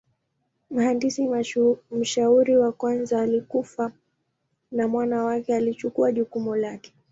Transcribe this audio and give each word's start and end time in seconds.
Mhandisi 0.71 1.29
mshauri 1.91 2.57
wa 2.57 2.71
kwanza 2.71 3.21
alikufa 3.21 3.91
na 4.71 4.87
mwana 4.87 5.23
wake 5.23 5.55
alichukua 5.55 6.11
jukumu 6.11 6.55
lake. 6.55 6.93